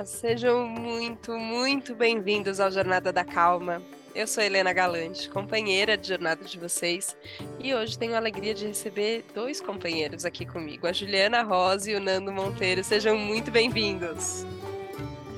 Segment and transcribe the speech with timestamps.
[0.00, 3.82] Olá, sejam muito, muito bem-vindos ao Jornada da Calma.
[4.14, 7.14] Eu sou Helena Galante, companheira de jornada de vocês,
[7.58, 11.96] e hoje tenho a alegria de receber dois companheiros aqui comigo, a Juliana Rosa e
[11.96, 12.82] o Nando Monteiro.
[12.82, 14.46] Sejam muito bem-vindos.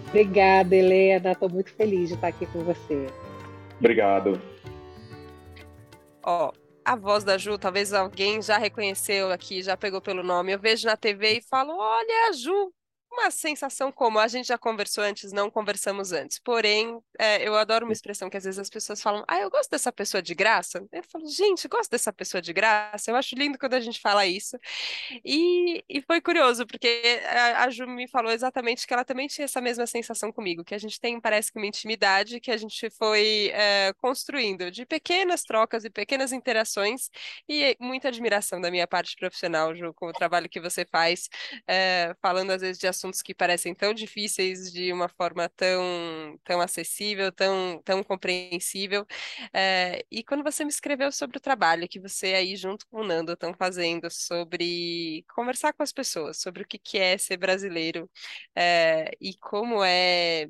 [0.06, 1.32] Obrigada, Helena.
[1.32, 3.08] Estou muito feliz de estar aqui com você.
[3.80, 4.40] Obrigado.
[6.22, 6.52] Ó,
[6.84, 10.52] a voz da Ju, talvez alguém já reconheceu aqui, já pegou pelo nome.
[10.52, 12.72] Eu vejo na TV e falo: olha, a Ju,
[13.12, 16.38] uma sensação como a gente já conversou antes, não conversamos antes.
[16.38, 19.70] Porém, é, eu adoro uma expressão que às vezes as pessoas falam: Ah, eu gosto
[19.70, 20.84] dessa pessoa de graça.
[20.90, 23.10] Eu falo, gente, gosto dessa pessoa de graça.
[23.10, 24.56] Eu acho lindo quando a gente fala isso.
[25.24, 29.44] E, e foi curioso, porque a, a Ju me falou exatamente que ela também tinha
[29.44, 32.88] essa mesma sensação comigo, que a gente tem, parece que, uma intimidade que a gente
[32.90, 37.10] foi é, construindo de pequenas trocas e pequenas interações,
[37.48, 41.28] e muita admiração da minha parte profissional, Ju, com o trabalho que você faz,
[41.66, 46.38] é, falando às vezes de assuntos assuntos que parecem tão difíceis de uma forma tão,
[46.44, 49.06] tão acessível, tão, tão compreensível.
[49.52, 53.04] É, e quando você me escreveu sobre o trabalho que você aí junto com o
[53.04, 58.10] Nando estão fazendo sobre conversar com as pessoas, sobre o que, que é ser brasileiro
[58.56, 60.48] é, e como é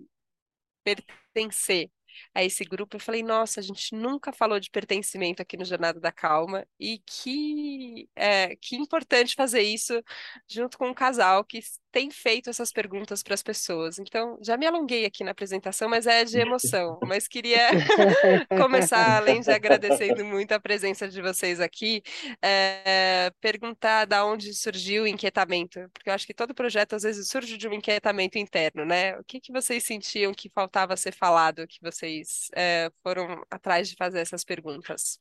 [0.84, 1.90] pertencer
[2.34, 6.00] a esse grupo, eu falei, nossa, a gente nunca falou de pertencimento aqui no Jornada
[6.00, 10.02] da Calma, e que, é, que importante fazer isso
[10.48, 11.60] junto com um casal que
[11.92, 13.98] tem feito essas perguntas para as pessoas.
[13.98, 16.98] Então, já me alonguei aqui na apresentação, mas é de emoção.
[17.12, 17.68] Mas queria
[18.58, 22.02] começar, além de agradecendo muito a presença de vocês aqui,
[22.40, 27.28] é, perguntar da onde surgiu o inquietamento, porque eu acho que todo projeto às vezes
[27.28, 29.18] surge de um inquietamento interno, né?
[29.18, 33.96] O que, que vocês sentiam que faltava ser falado, que vocês é, foram atrás de
[33.96, 35.20] fazer essas perguntas?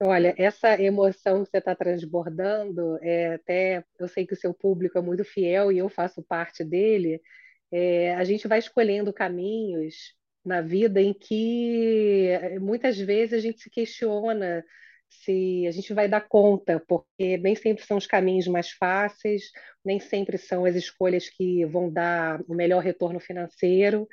[0.00, 4.96] Olha, essa emoção que você está transbordando, é, até eu sei que o seu público
[4.96, 7.20] é muito fiel e eu faço parte dele.
[7.70, 10.14] É, a gente vai escolhendo caminhos
[10.44, 14.64] na vida em que é, muitas vezes a gente se questiona
[15.08, 19.50] se a gente vai dar conta, porque nem sempre são os caminhos mais fáceis,
[19.84, 24.06] nem sempre são as escolhas que vão dar o melhor retorno financeiro,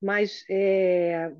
[0.00, 1.32] mas é,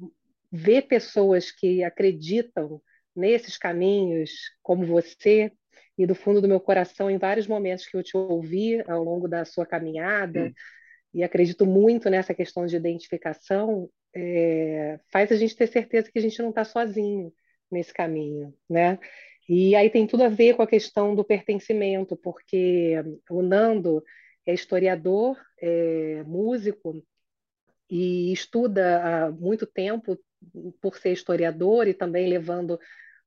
[0.50, 2.80] ver pessoas que acreditam
[3.14, 4.30] nesses caminhos,
[4.62, 5.52] como você,
[5.96, 9.28] e do fundo do meu coração, em vários momentos que eu te ouvi ao longo
[9.28, 10.52] da sua caminhada, hum.
[11.14, 16.22] e acredito muito nessa questão de identificação, é, faz a gente ter certeza que a
[16.22, 17.32] gente não está sozinho
[17.70, 18.98] nesse caminho, né?
[19.48, 22.94] E aí tem tudo a ver com a questão do pertencimento, porque
[23.28, 24.02] o Nando
[24.46, 27.04] é historiador, é músico
[27.90, 30.18] e estuda há muito tempo
[30.80, 32.78] por ser historiador e também levando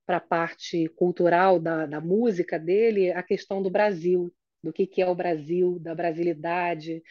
[0.06, 4.34] para a parte cultural da, da música dele a questão do Brasil,
[4.64, 7.02] do que, que é o Brasil, da brasilidade.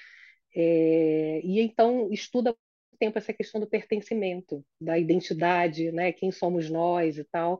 [0.54, 2.54] É, e então estuda
[2.98, 6.12] tempo essa questão do pertencimento, da identidade, né?
[6.12, 7.58] quem somos nós e tal.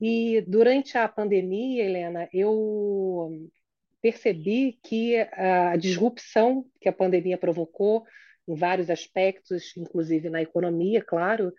[0.00, 3.50] E durante a pandemia, Helena, eu
[4.00, 8.04] percebi que a disrupção que a pandemia provocou
[8.48, 11.52] em vários aspectos, inclusive na economia, claro,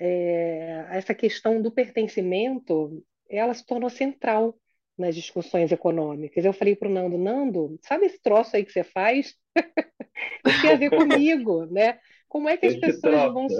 [0.00, 4.58] é, essa questão do pertencimento, ela se tornou central
[4.96, 6.42] nas discussões econômicas.
[6.44, 9.36] Eu falei para o Nando, Nando, sabe esse troço aí que você faz?
[10.46, 11.98] Isso tem a ver comigo, né?
[12.28, 13.46] Como é que as pessoas vão...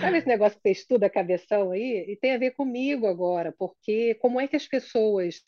[0.00, 2.04] Sabe esse negócio que você estuda cabeção aí?
[2.08, 5.42] E tem a ver comigo agora, porque como é que as pessoas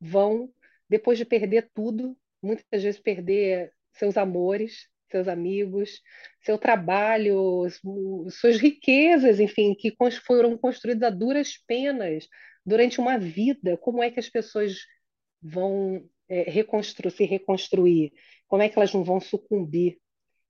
[0.00, 0.50] vão,
[0.88, 6.00] depois de perder tudo, muitas vezes perder seus amores, seus amigos,
[6.40, 7.68] seu trabalho,
[8.30, 9.94] suas riquezas, enfim, que
[10.26, 12.26] foram construídas a duras penas
[12.66, 13.76] durante uma vida.
[13.76, 14.78] Como é que as pessoas
[15.40, 18.12] vão é, reconstru se reconstruir?
[18.48, 19.98] Como é que elas não vão sucumbir?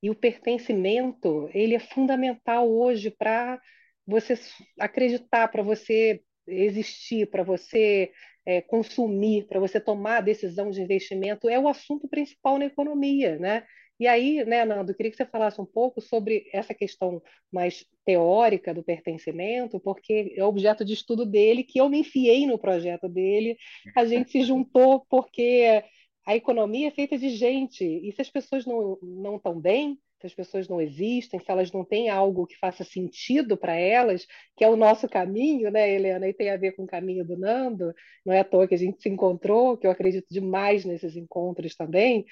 [0.02, 3.60] E o pertencimento, ele é fundamental hoje para
[4.06, 4.34] você
[4.78, 8.10] acreditar, para você existir, para você
[8.44, 13.38] é, consumir, para você tomar a decisão de investimento, é o assunto principal na economia,
[13.38, 13.64] né?
[14.02, 17.22] E aí, né, Nando, queria que você falasse um pouco sobre essa questão
[17.52, 22.58] mais teórica do pertencimento, porque é objeto de estudo dele, que eu me enfiei no
[22.58, 23.56] projeto dele,
[23.96, 25.84] a gente se juntou porque
[26.26, 30.26] a economia é feita de gente, e se as pessoas não, não estão bem, se
[30.26, 34.26] as pessoas não existem, se elas não têm algo que faça sentido para elas,
[34.56, 37.36] que é o nosso caminho, né, Helena, e tem a ver com o caminho do
[37.36, 37.92] Nando,
[38.24, 41.74] não é à toa que a gente se encontrou, que eu acredito demais nesses encontros
[41.74, 42.24] também,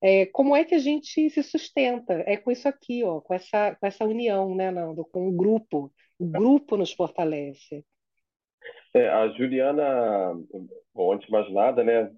[0.00, 2.22] é, como é que a gente se sustenta?
[2.26, 5.04] É com isso aqui, ó, com essa, com essa união, né, Nando?
[5.04, 5.90] Com o grupo.
[6.18, 7.84] O grupo nos fortalece.
[8.94, 10.34] É, a Juliana,
[10.94, 12.10] bom, antes de mais nada, né,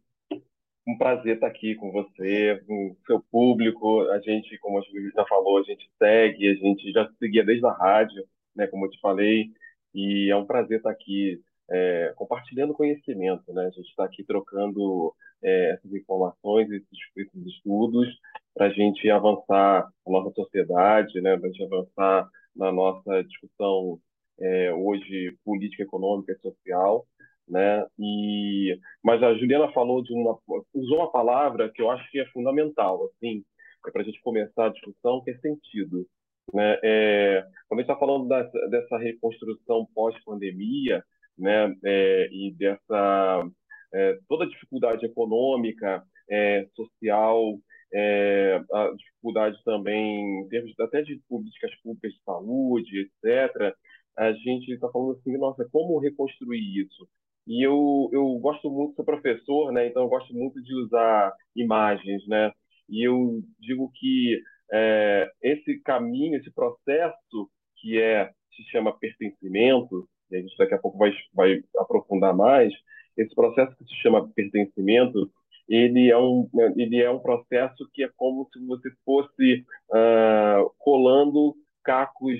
[0.86, 4.02] um prazer estar aqui com você, com o seu público.
[4.10, 7.66] A gente, como a Julia já falou, a gente segue, a gente já seguia desde
[7.66, 8.24] a rádio,
[8.54, 9.50] né, como eu te falei,
[9.94, 11.40] e é um prazer estar aqui
[11.70, 13.66] é, compartilhando conhecimento, né?
[13.66, 18.08] A gente está aqui trocando é, essas informações, esses, esses estudos,
[18.54, 21.36] para a gente avançar a nossa sociedade, né?
[21.36, 24.00] Para a gente avançar na nossa discussão
[24.40, 27.06] é, hoje política, econômica e social,
[27.50, 27.86] né?
[27.98, 30.38] E mas a Juliana falou de uma
[30.74, 33.44] usou uma palavra que eu acho que é fundamental, assim,
[33.86, 36.06] é para a gente começar a discussão, que é sentido.
[36.52, 36.78] Né?
[36.82, 38.28] É, quando a gente está falando
[38.70, 41.02] dessa, reconstrução pós-pandemia,
[41.38, 43.48] né, é, e dessa
[43.94, 47.58] é, toda a dificuldade econômica, é, social,
[47.92, 53.74] é, a dificuldade também em termos até de políticas públicas de saúde, etc.
[54.16, 57.08] A gente está falando assim, nossa, como reconstruir isso?
[57.50, 59.88] E eu, eu gosto muito, sou professor, né?
[59.88, 62.52] Então eu gosto muito de usar imagens, né?
[62.88, 64.40] E eu digo que
[64.72, 70.78] é, esse caminho, esse processo que é se chama pertencimento, e a gente daqui a
[70.78, 72.72] pouco vai, vai aprofundar mais,
[73.16, 75.28] esse processo que se chama pertencimento,
[75.68, 81.56] ele é um, ele é um processo que é como se você fosse uh, colando
[81.82, 82.38] cacos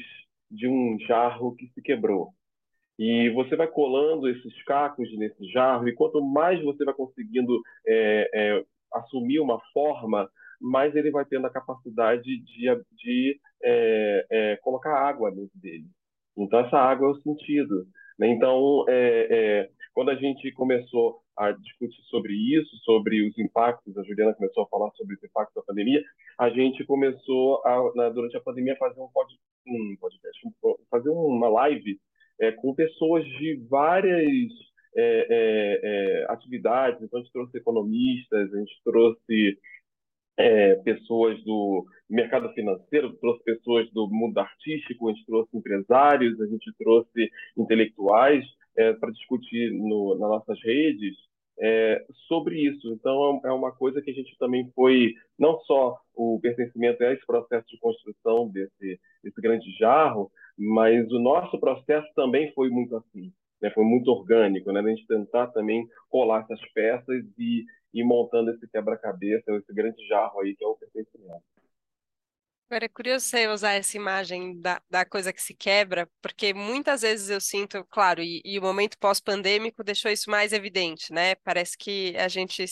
[0.48, 2.32] de um jarro que se quebrou.
[3.00, 8.30] E você vai colando esses cacos nesse jarro, e quanto mais você vai conseguindo é,
[8.34, 10.30] é, assumir uma forma,
[10.60, 15.86] mais ele vai tendo a capacidade de, de é, é colocar água dentro dele.
[16.36, 17.86] Então, essa água é o sentido.
[18.18, 18.28] Né?
[18.28, 24.02] Então, é, é, quando a gente começou a discutir sobre isso, sobre os impactos, a
[24.02, 26.02] Juliana começou a falar sobre os impactos da pandemia,
[26.38, 29.34] a gente começou, a, na, durante a pandemia, a fazer um, pod,
[29.66, 30.52] um podcast, um,
[30.90, 31.98] fazer uma live
[32.40, 34.50] é, com pessoas de várias
[34.96, 37.00] é, é, é, atividades.
[37.02, 39.58] Então, a gente trouxe economistas, a gente trouxe
[40.36, 46.46] é, pessoas do mercado financeiro, trouxe pessoas do mundo artístico, a gente trouxe empresários, a
[46.46, 48.44] gente trouxe intelectuais
[48.98, 51.14] para discutir no, nas nossas redes
[51.60, 52.92] é, sobre isso.
[52.92, 57.24] Então, é uma coisa que a gente também foi, não só o pertencimento a esse
[57.26, 63.32] processo de construção desse, desse grande jarro, mas o nosso processo também foi muito assim.
[63.60, 63.70] Né?
[63.70, 64.80] Foi muito orgânico, né?
[64.80, 70.40] a gente tentar também colar essas peças e e montando esse quebra-cabeça, esse grande jarro
[70.40, 71.42] aí que é o pertencimento.
[72.70, 77.02] Agora, é curioso você usar essa imagem da, da coisa que se quebra, porque muitas
[77.02, 81.34] vezes eu sinto, claro, e, e o momento pós-pandêmico deixou isso mais evidente, né?
[81.36, 82.64] Parece que a gente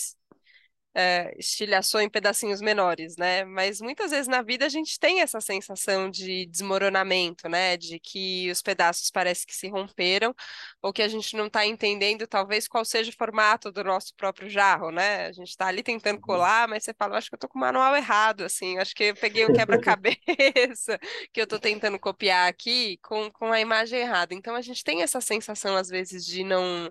[0.98, 3.44] é, estilhaçou em pedacinhos menores, né?
[3.44, 7.76] Mas muitas vezes na vida a gente tem essa sensação de desmoronamento, né?
[7.76, 10.34] De que os pedaços parece que se romperam,
[10.82, 14.50] ou que a gente não está entendendo talvez qual seja o formato do nosso próprio
[14.50, 15.26] jarro, né?
[15.26, 16.22] A gente está ali tentando uhum.
[16.22, 19.04] colar, mas você fala, acho que eu estou com o manual errado, assim, acho que
[19.04, 20.98] eu peguei o quebra-cabeça
[21.32, 24.34] que eu estou tentando copiar aqui com, com a imagem errada.
[24.34, 26.90] Então a gente tem essa sensação, às vezes, de não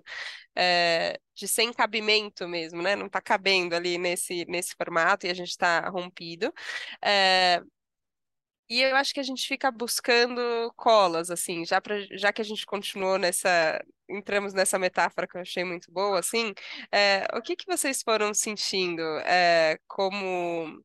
[0.58, 2.96] é, de sem cabimento mesmo, né?
[2.96, 6.52] Não está cabendo ali nesse, nesse formato e a gente está rompido.
[7.02, 7.62] É,
[8.70, 10.40] e eu acho que a gente fica buscando
[10.76, 13.82] colas, assim, já, pra, já que a gente continuou nessa.
[14.10, 16.54] Entramos nessa metáfora que eu achei muito boa, assim,
[16.92, 19.02] é, o que, que vocês foram sentindo
[19.86, 20.82] como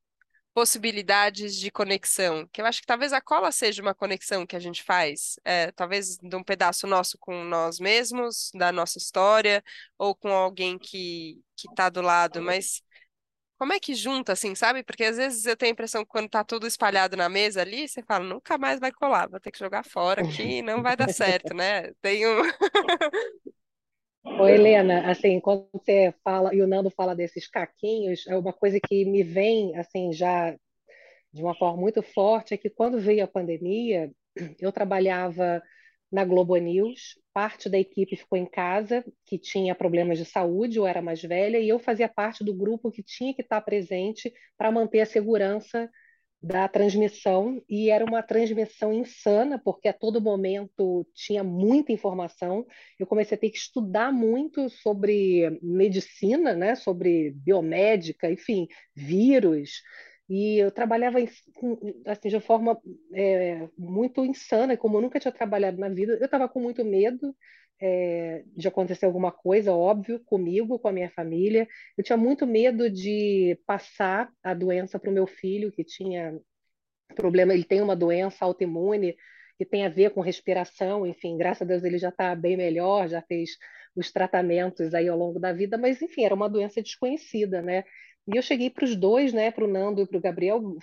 [0.54, 4.60] possibilidades de conexão, que eu acho que talvez a cola seja uma conexão que a
[4.60, 9.64] gente faz, é, talvez de um pedaço nosso com nós mesmos, da nossa história,
[9.98, 12.82] ou com alguém que que está do lado, mas
[13.58, 14.84] como é que junta, assim, sabe?
[14.84, 17.88] Porque às vezes eu tenho a impressão que quando tá tudo espalhado na mesa ali,
[17.88, 21.10] você fala, nunca mais vai colar, vou ter que jogar fora aqui, não vai dar
[21.10, 21.94] certo, né?
[22.02, 22.42] Tem um...
[24.26, 28.80] Ô, Helena, assim, quando você fala, e o Nando fala desses caquinhos, é uma coisa
[28.80, 30.56] que me vem, assim, já
[31.34, 34.12] de uma forma muito forte, é que quando veio a pandemia,
[34.60, 35.62] eu trabalhava
[36.12, 40.88] na Globo News, parte da equipe ficou em casa, que tinha problemas de saúde, ou
[40.88, 44.72] era mais velha, e eu fazia parte do grupo que tinha que estar presente para
[44.72, 45.90] manter a segurança
[46.44, 52.66] da transmissão e era uma transmissão insana, porque a todo momento tinha muita informação.
[53.00, 59.82] Eu comecei a ter que estudar muito sobre medicina, né, sobre biomédica, enfim, vírus.
[60.30, 62.78] E eu trabalhava assim, de forma
[63.14, 66.18] é, muito insana, como eu nunca tinha trabalhado na vida.
[66.20, 67.34] Eu estava com muito medo
[67.86, 71.68] é, de acontecer alguma coisa, óbvio, comigo, com a minha família.
[71.98, 76.40] Eu tinha muito medo de passar a doença para o meu filho, que tinha
[77.16, 79.16] problema, ele tem uma doença autoimune
[79.58, 83.08] que tem a ver com respiração, enfim, graças a Deus ele já está bem melhor,
[83.08, 83.52] já fez
[83.96, 87.84] os tratamentos aí ao longo da vida, mas enfim, era uma doença desconhecida, né?
[88.26, 90.78] E eu cheguei para os dois, né, para o Nando e para o Gabriel.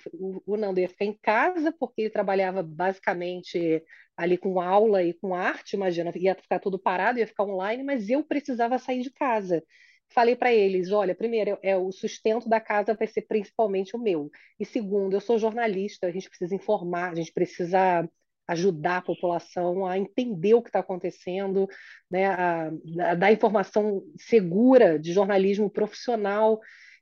[0.47, 3.82] O, Nando ia ficar em casa, porque ele trabalhava basicamente
[4.16, 8.11] ali com aula e com arte, imagina, ia ficar tudo parado, ia ficar online, mas
[8.11, 9.64] eu precisava sair de casa.
[10.12, 14.30] Falei para eles: olha, primeiro, é, o sustento da casa vai ser principalmente o meu.
[14.59, 18.06] E segundo, eu sou jornalista, a gente precisa informar, a gente precisa
[18.47, 21.68] ajudar a população a entender o que está acontecendo,
[22.11, 22.70] né, a,
[23.11, 26.59] a dar informação segura de jornalismo profissional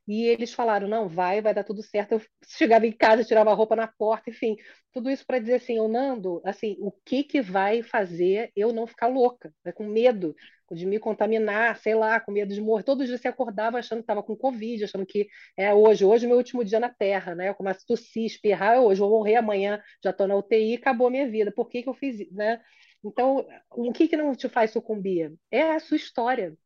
[0.09, 2.13] e eles falaram: não, vai, vai dar tudo certo.
[2.13, 4.57] Eu chegava em casa, tirava a roupa na porta, enfim,
[4.91, 8.87] tudo isso para dizer assim: ô Nando, assim, o que que vai fazer eu não
[8.87, 10.35] ficar louca, né, com medo
[10.71, 12.83] de me contaminar, sei lá, com medo de morrer.
[12.83, 16.25] Todos os dias você acordava achando que estava com Covid, achando que é hoje, hoje
[16.25, 17.49] é meu último dia na Terra, né?
[17.49, 21.11] Eu começo a tossir, espirrar, hoje vou morrer amanhã, já estou na UTI, acabou a
[21.11, 21.51] minha vida.
[21.51, 22.59] Por que que eu fiz, né?
[23.03, 25.33] Então, o que que não te faz sucumbir?
[25.51, 26.57] É a sua história,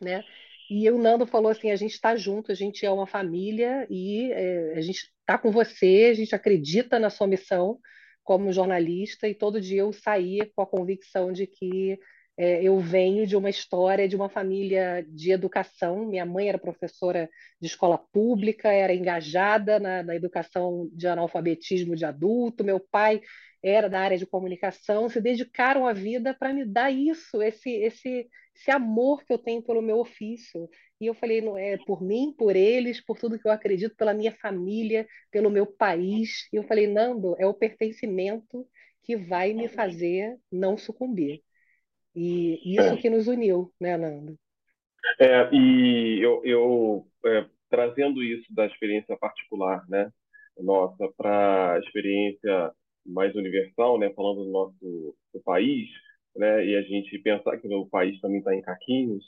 [0.00, 0.24] né?
[0.70, 4.30] E o Nando falou assim: a gente está junto, a gente é uma família e
[4.32, 7.78] é, a gente está com você, a gente acredita na sua missão
[8.22, 11.98] como jornalista, e todo dia eu saía com a convicção de que
[12.36, 16.06] é, eu venho de uma história de uma família de educação.
[16.06, 17.28] Minha mãe era professora
[17.60, 23.20] de escola pública, era engajada na, na educação de analfabetismo de adulto, meu pai
[23.62, 28.28] era da área de comunicação, se dedicaram a vida para me dar isso, esse, esse,
[28.54, 30.68] esse amor que eu tenho pelo meu ofício.
[31.00, 34.14] E eu falei, não é por mim, por eles, por tudo que eu acredito, pela
[34.14, 36.48] minha família, pelo meu país.
[36.52, 38.66] E eu falei, Nando, é o pertencimento
[39.02, 41.42] que vai me fazer não sucumbir.
[42.14, 42.96] E isso é.
[42.96, 44.36] que nos uniu, né, Nando?
[45.20, 50.10] É, e eu, eu é, trazendo isso da experiência particular, né,
[50.58, 52.72] nossa, para a experiência
[53.08, 55.88] mais universal, né, falando do nosso do país,
[56.36, 59.24] né, e a gente pensar que o país também está em caquinhos,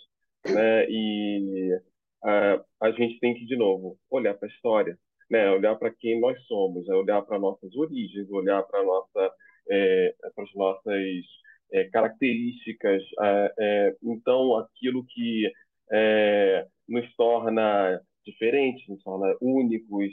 [0.46, 1.80] né, e
[2.22, 4.98] a, a gente tem que de novo olhar para a história,
[5.30, 9.32] né, olhar para quem nós somos, né, olhar para nossas origens, olhar para nossa
[9.70, 11.24] é, as nossas
[11.72, 15.50] é, características, é, é então aquilo que
[15.92, 20.12] é, nos torna diferentes, nos torna únicos,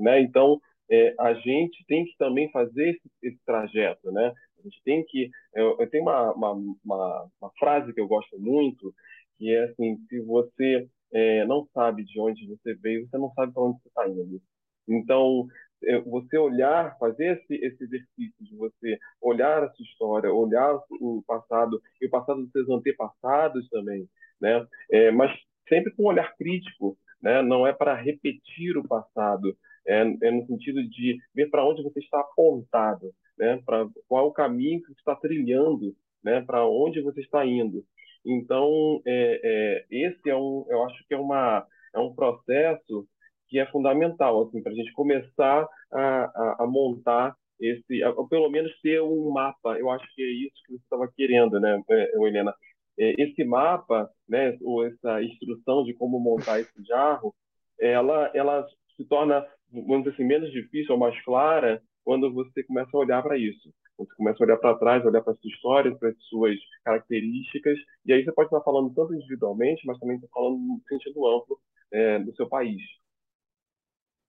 [0.00, 0.20] né?
[0.20, 4.32] Então é, a gente tem que também fazer esse, esse trajeto, né?
[4.58, 5.30] A gente tem que.
[5.54, 8.94] Eu, eu tenho uma, uma, uma, uma, frase que eu gosto muito,
[9.36, 13.52] que é assim: se você é, não sabe de onde você veio, você não sabe
[13.52, 14.40] para onde você está indo.
[14.88, 15.46] Então,
[15.84, 21.22] é, você olhar, fazer esse, esse exercício de você olhar a sua história, olhar o
[21.26, 24.08] passado e o passado dos seus antepassados também,
[24.40, 24.66] né?
[24.90, 25.30] É, mas
[25.68, 27.42] sempre com um olhar crítico, né?
[27.42, 29.56] Não é para repetir o passado,
[29.86, 33.60] é, é no sentido de ver para onde você está apontado, né?
[33.64, 36.40] Para qual o caminho que você está trilhando, né?
[36.42, 37.84] Para onde você está indo.
[38.24, 43.06] Então, é, é, esse é um, eu acho que é uma é um processo
[43.48, 48.50] que é fundamental assim para a gente começar a, a, a montar esse, a, pelo
[48.50, 49.78] menos ter um mapa.
[49.78, 52.54] Eu acho que é isso que você estava querendo, né, é, Helena?
[52.98, 57.34] É, esse mapa, né, ou essa instrução de como montar esse jarro,
[57.80, 58.66] ela, ela
[58.96, 63.22] se torna vamos dizer assim, menos difícil ou mais clara quando você começa a olhar
[63.22, 63.72] para isso.
[63.98, 67.76] Você começa a olhar para trás, olhar para a sua história, para as suas características,
[68.06, 71.60] e aí você pode estar falando tanto individualmente, mas também estar falando no sentido amplo
[71.92, 72.80] é, do seu país.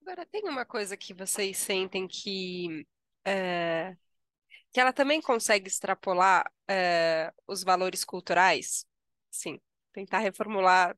[0.01, 2.85] Agora, tem uma coisa que vocês sentem que,
[3.23, 3.95] é,
[4.71, 8.87] que ela também consegue extrapolar é, os valores culturais?
[9.29, 9.59] Sim,
[9.93, 10.97] tentar reformular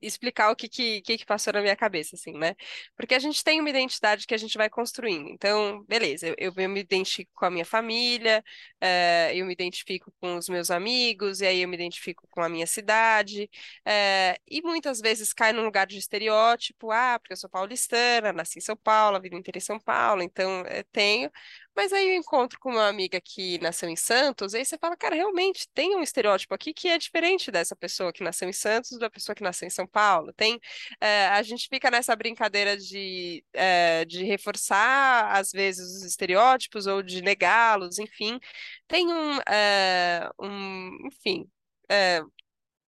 [0.00, 2.54] explicar o que, que, que, passou na minha cabeça, assim, né?
[2.96, 5.28] Porque a gente tem uma identidade que a gente vai construindo.
[5.28, 8.44] Então, beleza, eu, eu me identifico com a minha família,
[8.82, 12.48] uh, eu me identifico com os meus amigos, e aí eu me identifico com a
[12.48, 13.50] minha cidade.
[13.86, 18.58] Uh, e muitas vezes cai num lugar de estereótipo, ah, porque eu sou paulistana, nasci
[18.58, 21.30] em São Paulo, a vida em São Paulo, então uh, tenho.
[21.74, 24.96] Mas aí eu encontro com uma amiga que nasceu em Santos, e aí você fala,
[24.96, 28.98] cara, realmente tem um estereótipo aqui que é diferente dessa pessoa que nasceu em Santos
[28.98, 30.32] da pessoa que nasceu em São Paulo.
[30.34, 30.60] Tem,
[31.00, 37.02] é, a gente fica nessa brincadeira de, é, de reforçar, às vezes, os estereótipos ou
[37.02, 38.38] de negá-los, enfim.
[38.86, 41.48] Tem um, é, um enfim,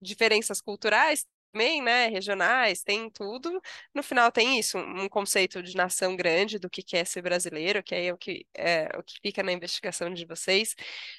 [0.01, 3.61] diferenças culturais, também, né, regionais, tem tudo.
[3.95, 7.95] No final tem isso, um conceito de nação grande do que é ser brasileiro, que
[7.95, 10.75] aí é o que é o que fica na investigação de vocês.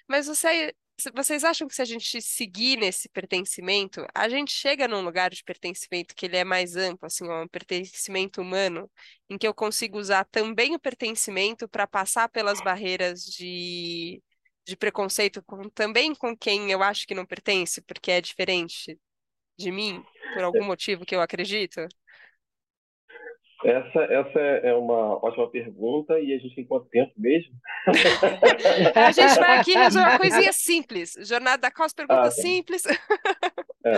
[0.07, 0.73] Mas você,
[1.13, 5.43] vocês acham que se a gente seguir nesse pertencimento, a gente chega num lugar de
[5.43, 8.89] pertencimento que ele é mais amplo, assim, um pertencimento humano,
[9.29, 14.21] em que eu consigo usar também o pertencimento para passar pelas barreiras de
[14.65, 18.97] de preconceito com, também com quem eu acho que não pertence, porque é diferente
[19.57, 21.87] de mim, por algum motivo que eu acredito?
[23.63, 27.53] Essa, essa é uma ótima pergunta e a gente tem quanto tempo mesmo?
[28.93, 31.15] a gente vai aqui fazer uma coisinha simples.
[31.21, 32.31] Jornada da Costa, pergunta ah, tá.
[32.31, 32.83] simples.
[33.85, 33.93] É,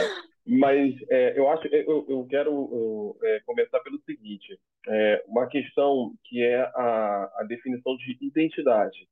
[0.46, 6.14] mas é, eu acho, eu, eu quero eu, é, começar pelo seguinte: é, uma questão
[6.26, 9.08] que é a, a definição de identidade.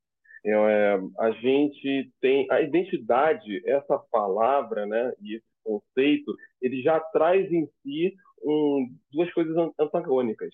[0.46, 7.50] É, a gente tem a identidade, essa palavra, né, e esse conceito, ele já traz
[7.50, 10.50] em si um, duas coisas antagônicas.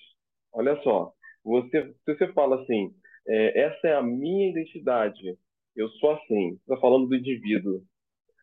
[0.53, 1.13] Olha só,
[1.45, 2.95] você, se você fala assim,
[3.27, 5.37] é, essa é a minha identidade,
[5.75, 7.83] eu sou assim, você está falando do indivíduo.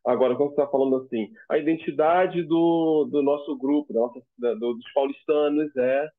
[0.06, 4.54] Agora, quando você está falando assim, a identidade do, do nosso grupo, da nossa, da,
[4.54, 6.10] do, dos paulistanos é.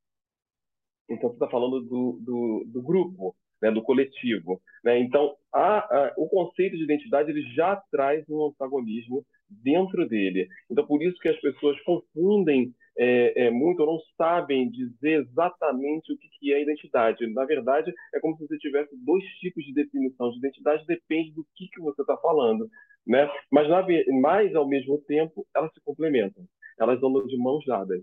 [1.11, 4.61] Então, você está falando do, do, do grupo né, do coletivo.
[4.85, 5.01] Né?
[5.01, 10.49] Então, a, a, o conceito de identidade ele já traz um antagonismo dentro dele.
[10.71, 16.13] Então, por isso que as pessoas confundem é, é, muito ou não sabem dizer exatamente
[16.13, 17.27] o que, que é identidade.
[17.33, 21.47] Na verdade, é como se você tivesse dois tipos de definição de identidade, depende do
[21.55, 22.69] que, que você está falando.
[23.07, 23.31] Né?
[23.51, 23.87] Mas, na,
[24.21, 26.45] mas, ao mesmo tempo, elas se complementam.
[26.79, 28.03] Elas andam de mãos dadas.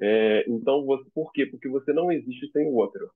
[0.00, 1.46] É, então, você, por quê?
[1.46, 3.10] Porque você não existe sem o outro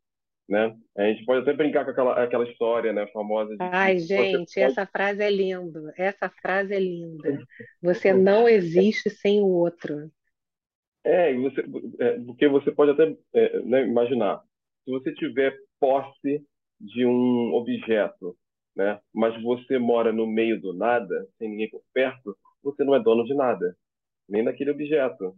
[0.49, 0.77] né?
[0.97, 3.51] A gente pode até brincar com aquela, aquela história, né, famosa.
[3.51, 4.61] De Ai, gente, pode...
[4.61, 5.93] essa frase é linda.
[5.97, 7.45] Essa frase é linda.
[7.83, 10.11] Você não existe sem o outro.
[11.05, 11.65] É, você,
[12.01, 14.43] é porque você pode até é, né, imaginar,
[14.85, 16.45] se você tiver posse
[16.81, 18.37] de um objeto,
[18.75, 23.01] né, mas você mora no meio do nada, sem ninguém por perto, você não é
[23.01, 23.77] dono de nada,
[24.29, 25.37] nem daquele objeto,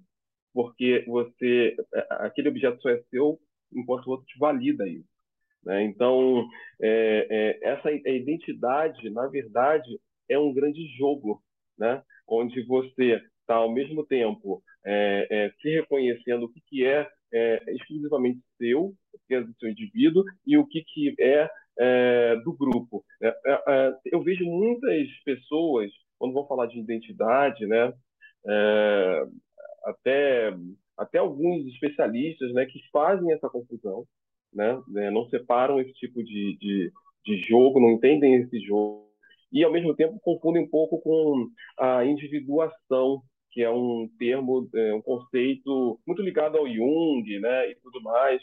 [0.55, 3.39] porque você, é, aquele objeto só é seu
[3.73, 5.19] enquanto o outro te valida isso.
[5.65, 5.85] Né?
[5.85, 6.49] Então,
[6.81, 11.43] é, é, essa identidade, na verdade, é um grande jogo,
[11.79, 12.03] né?
[12.27, 17.75] onde você está, ao mesmo tempo, é, é, se reconhecendo o que, que é, é,
[17.75, 22.53] exclusivamente seu, o que é do seu indivíduo, e o que, que é, é do
[22.53, 23.05] grupo.
[24.07, 27.93] eu vejo muitas pessoas, quando vão falar de identidade, né?
[29.85, 30.53] até
[30.99, 34.05] até alguns especialistas né, que fazem essa confusão,
[34.53, 36.93] né, né, não separam esse tipo de, de,
[37.25, 39.09] de jogo, não entendem esse jogo,
[39.53, 44.95] e ao mesmo tempo confundem um pouco com a individuação, que é um termo, é,
[44.95, 48.43] um conceito muito ligado ao Jung né, e tudo mais,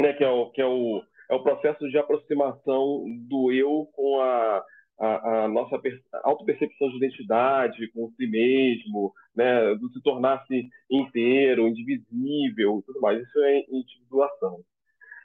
[0.00, 4.20] né, que, é o, que é, o, é o processo de aproximação do eu com
[4.20, 4.64] a,
[5.00, 5.80] a, a nossa
[6.22, 13.20] autopercepção de identidade com si mesmo, né, do se tornar-se inteiro, indivisível, tudo mais.
[13.22, 14.60] Isso é individuação.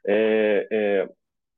[0.07, 1.09] É, é,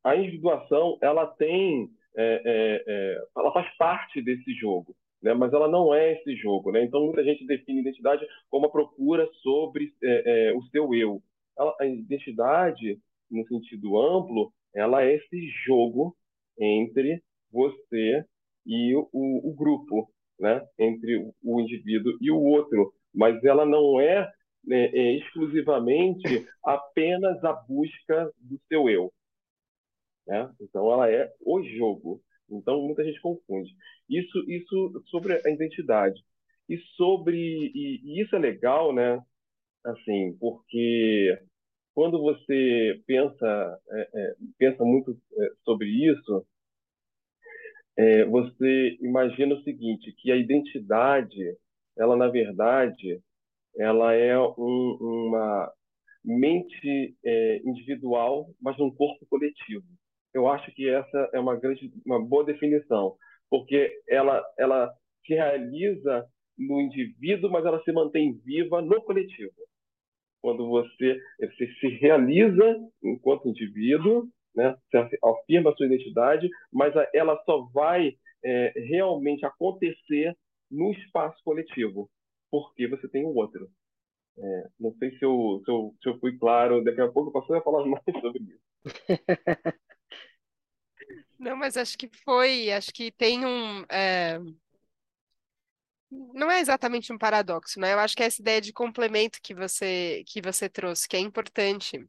[0.04, 5.68] a individuação, ela tem, é, é, é, ela faz parte desse jogo, né, mas ela
[5.68, 6.84] não é esse jogo, né?
[6.84, 11.22] Então muita gente define identidade como a procura sobre é, o seu eu.
[11.58, 13.00] Ela, a identidade,
[13.30, 16.16] no sentido amplo, ela é esse jogo
[16.60, 17.22] entre
[17.58, 18.24] você
[18.66, 20.64] e o, o, grupo, né?
[20.78, 22.94] entre o indivíduo e o outro.
[23.14, 24.32] Mas ela não é,
[24.64, 29.12] né, é exclusivamente apenas a busca do seu eu.
[30.28, 30.52] Né?
[30.62, 32.22] Então, ela é o jogo.
[32.50, 33.74] Então, muita gente confunde.
[34.10, 36.22] Isso, isso sobre a identidade.
[36.70, 37.38] E sobre.
[37.74, 39.22] E, e isso é legal, né?
[39.86, 41.40] Assim, porque
[41.94, 46.46] quando você pensa, é, é, pensa muito é, sobre isso,
[47.98, 51.58] é, você imagina o seguinte, que a identidade,
[51.98, 53.20] ela na verdade,
[53.76, 55.72] ela é um, uma
[56.24, 59.86] mente é, individual, mas num corpo coletivo.
[60.34, 63.16] Eu acho que essa é uma grande, uma boa definição,
[63.50, 64.94] porque ela, ela
[65.26, 66.26] se realiza
[66.58, 69.54] no indivíduo, mas ela se mantém viva no coletivo.
[70.42, 74.76] Quando você, você se realiza enquanto indivíduo, né?
[74.92, 80.36] Você afirma a sua identidade, mas ela só vai é, realmente acontecer
[80.70, 82.10] no espaço coletivo,
[82.50, 83.70] porque você tem o outro.
[84.40, 87.34] É, não sei se eu, se, eu, se eu fui claro, daqui a pouco eu
[87.34, 88.60] posso falar mais sobre isso.
[91.40, 93.86] Não, mas acho que foi, acho que tem um.
[93.90, 94.40] É...
[96.10, 97.94] Não é exatamente um paradoxo, né?
[97.94, 101.20] Eu acho que é essa ideia de complemento que você que você trouxe, que é
[101.20, 102.08] importante.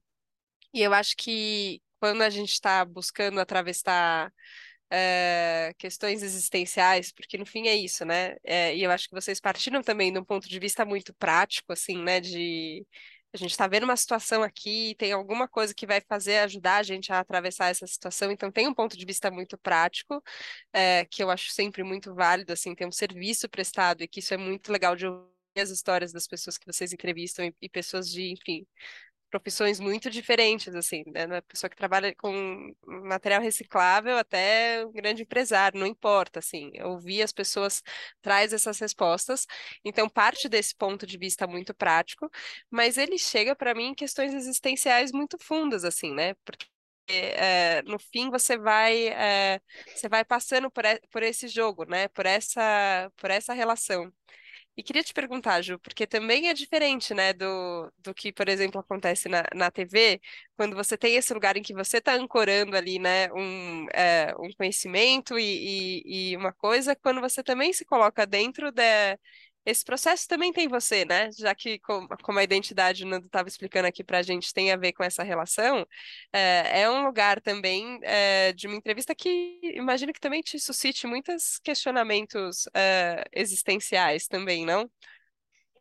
[0.72, 4.32] E eu acho que quando a gente está buscando atravessar
[4.90, 8.37] é, questões existenciais, porque no fim é isso, né?
[8.44, 11.72] É, e eu acho que vocês partiram também de um ponto de vista muito prático,
[11.72, 12.20] assim, né?
[12.20, 12.87] De
[13.32, 16.82] a gente está vendo uma situação aqui, tem alguma coisa que vai fazer ajudar a
[16.82, 20.22] gente a atravessar essa situação, então tem um ponto de vista muito prático,
[20.72, 24.32] é, que eu acho sempre muito válido, assim, ter um serviço prestado, e que isso
[24.32, 25.28] é muito legal de ouvir
[25.61, 28.66] as histórias das pessoas que vocês entrevistam e, e pessoas de, enfim,
[29.30, 31.26] profissões muito diferentes, assim, né?
[31.26, 36.72] Uma pessoa que trabalha com material reciclável até um grande empresário, não importa, assim.
[36.82, 37.82] Ouvir as pessoas
[38.22, 39.46] traz essas respostas.
[39.84, 42.30] Então, parte desse ponto de vista muito prático,
[42.70, 46.34] mas ele chega para mim em questões existenciais muito fundas, assim, né?
[46.44, 46.66] Porque
[47.08, 49.60] é, no fim você vai é,
[49.94, 52.08] você vai passando por, por esse jogo, né?
[52.08, 54.12] Por essa por essa relação.
[54.78, 58.80] E queria te perguntar, Ju, porque também é diferente, né, do, do que, por exemplo,
[58.80, 60.20] acontece na, na TV,
[60.56, 64.48] quando você tem esse lugar em que você está ancorando ali, né, um, é, um
[64.56, 69.18] conhecimento e, e, e, uma coisa, quando você também se coloca dentro de,
[69.68, 71.31] esse processo também tem você, né?
[71.37, 74.76] Já que, como a identidade, o Nando estava explicando aqui para a gente, tem a
[74.76, 75.87] ver com essa relação,
[76.33, 81.07] é, é um lugar também é, de uma entrevista que imagino que também te suscite
[81.07, 84.90] muitos questionamentos é, existenciais também, não?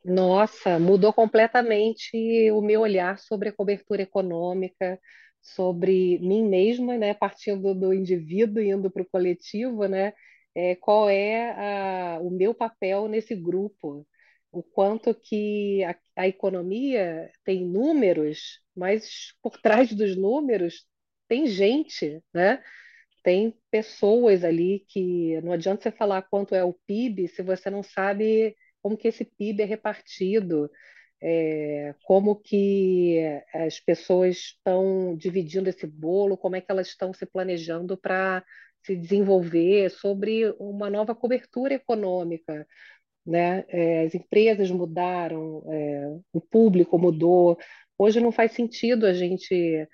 [0.03, 4.99] Nossa, mudou completamente o meu olhar sobre a cobertura econômica,
[5.41, 7.13] sobre mim mesma, né?
[7.13, 10.11] Partindo do indivíduo indo para o coletivo, né?
[10.57, 11.51] É, qual é
[12.15, 14.07] a, o meu papel nesse grupo,
[14.51, 20.83] o quanto que a, a economia tem números, mas por trás dos números
[21.27, 22.63] tem gente, né?
[23.23, 27.83] Tem pessoas ali que não adianta você falar quanto é o PIB se você não
[27.83, 30.71] sabe como que esse PIB é repartido,
[31.21, 33.19] é, como que
[33.53, 38.43] as pessoas estão dividindo esse bolo, como é que elas estão se planejando para
[38.87, 42.65] se desenvolver, sobre uma nova cobertura econômica.
[43.25, 43.65] Né?
[43.67, 47.57] É, as empresas mudaram, é, o público mudou.
[47.97, 49.87] Hoje não faz sentido a gente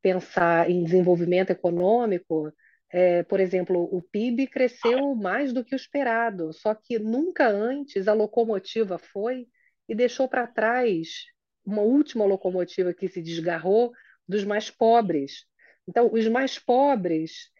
[0.00, 2.52] pensar em desenvolvimento econômico.
[2.92, 8.06] É, por exemplo, o PIB cresceu mais do que o esperado, só que nunca antes
[8.06, 9.48] a locomotiva foi
[9.88, 11.24] e deixou para trás
[11.64, 13.92] uma última locomotiva que se desgarrou
[14.28, 15.44] dos mais pobres.
[15.88, 17.50] Então, os mais pobres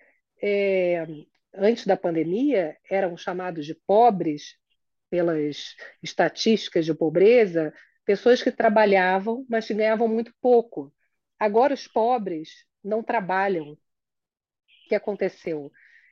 [0.42, 1.06] é,
[1.54, 4.56] antes da pandemia, eram chamados de pobres
[5.10, 7.72] pelas estatísticas de pobreza,
[8.04, 10.92] pessoas que trabalhavam, mas que ganhavam muito pouco.
[11.38, 13.72] Agora os pobres não trabalham.
[13.72, 13.78] O
[14.88, 15.70] que aconteceu?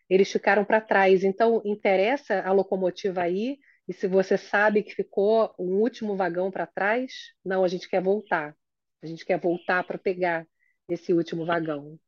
[0.08, 1.24] Eles ficaram para trás.
[1.24, 6.66] Então, interessa a locomotiva aí, e se você sabe que ficou um último vagão para
[6.66, 7.12] trás,
[7.44, 8.56] não, a gente quer voltar.
[9.02, 10.46] A gente quer voltar para pegar
[10.88, 11.98] esse último vagão.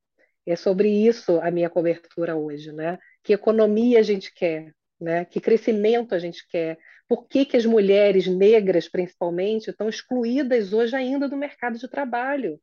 [0.46, 2.98] É sobre isso a minha cobertura hoje, né?
[3.22, 5.24] Que economia a gente quer, né?
[5.24, 6.78] Que crescimento a gente quer?
[7.08, 12.60] Por que, que as mulheres negras, principalmente, estão excluídas hoje ainda do mercado de trabalho?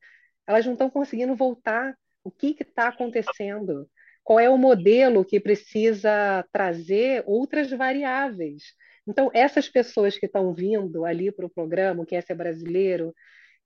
[0.48, 1.94] Elas não estão conseguindo voltar.
[2.24, 3.90] O que está acontecendo?
[4.24, 8.64] Qual é o modelo que precisa trazer outras variáveis?
[9.06, 13.14] Então, essas pessoas que estão vindo ali para o programa, que é ser brasileiro,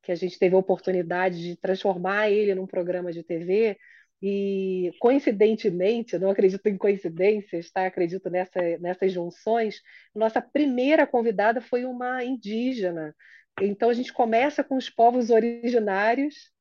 [0.01, 3.77] que a gente teve a oportunidade de transformar ele num programa de TV,
[4.21, 7.85] e, coincidentemente, não acredito em coincidências, tá?
[7.85, 9.81] acredito nessa, nessas junções,
[10.15, 13.15] nossa primeira convidada foi uma indígena.
[13.61, 16.51] Então, a gente começa com os povos originários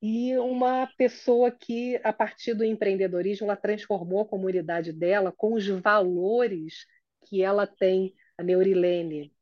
[0.00, 5.66] e uma pessoa que, a partir do empreendedorismo, ela transformou a comunidade dela com os
[5.66, 6.86] valores
[7.26, 9.33] que ela tem, a Neurilene.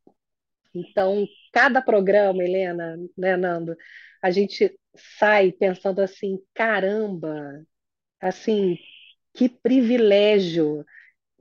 [0.75, 3.77] Então, cada programa, Helena, né, Nando,
[4.23, 7.65] a gente sai pensando assim, caramba,
[8.21, 8.79] assim,
[9.35, 10.85] que privilégio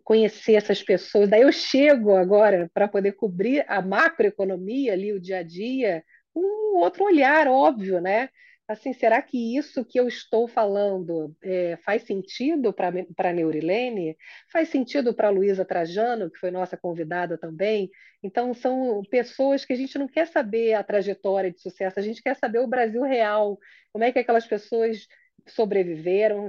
[0.03, 1.29] conhecer essas pessoas.
[1.29, 6.03] Daí eu chego agora para poder cobrir a macroeconomia ali, o dia a dia,
[6.35, 8.29] um outro olhar, óbvio, né?
[8.71, 14.15] Assim, será que isso que eu estou falando é, faz sentido para a Neurilene?
[14.49, 17.91] Faz sentido para a Luísa Trajano, que foi nossa convidada também?
[18.23, 22.23] Então, são pessoas que a gente não quer saber a trajetória de sucesso, a gente
[22.23, 23.59] quer saber o Brasil real,
[23.91, 25.05] como é que aquelas pessoas
[25.49, 26.47] sobreviveram,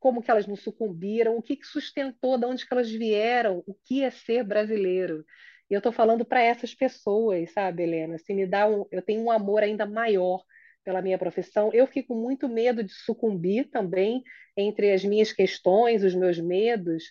[0.00, 3.74] como que elas não sucumbiram, o que, que sustentou, de onde que elas vieram, o
[3.84, 5.24] que é ser brasileiro.
[5.70, 8.16] E eu estou falando para essas pessoas, sabe, Helena?
[8.16, 10.42] Assim, me dá um, eu tenho um amor ainda maior
[10.88, 11.70] pela minha profissão.
[11.74, 14.24] Eu fico muito medo de sucumbir também
[14.56, 17.04] entre as minhas questões, os meus medos,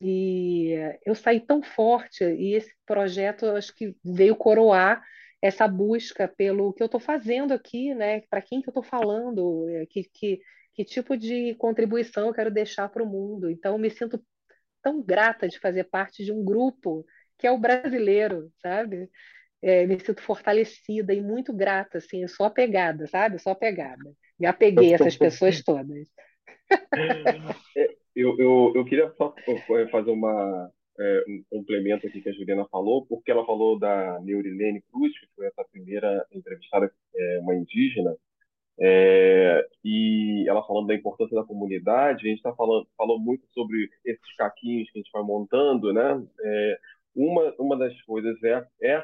[0.00, 0.74] E
[1.06, 5.02] eu saí tão forte, e esse projeto acho que veio coroar
[5.42, 8.22] essa busca pelo que eu estou fazendo aqui, né?
[8.30, 10.40] Para quem que eu estou falando, é, que, que,
[10.74, 13.50] que tipo de contribuição eu quero deixar para o mundo.
[13.50, 14.22] Então, me sinto
[14.82, 17.06] tão grata de fazer parte de um grupo
[17.38, 19.10] que é o brasileiro, sabe?
[19.62, 23.38] É, me sinto fortalecida e muito grata, assim, só apegada, sabe?
[23.38, 24.10] Só apegada.
[24.38, 26.08] Me apeguei a essas pessoas todas.
[27.76, 32.32] É, eu, eu, eu queria só é, fazer uma, é, um complemento aqui que a
[32.32, 37.54] Juliana falou, porque ela falou da Neurilene Cruz, que foi essa primeira entrevistada, é, uma
[37.54, 38.16] indígena,
[38.82, 43.90] é, e ela falando da importância da comunidade, a gente está falando falou muito sobre
[44.04, 46.22] esses caquinhos que a gente vai montando, né?
[46.42, 46.78] É,
[47.14, 49.02] uma, uma das coisas é, é, é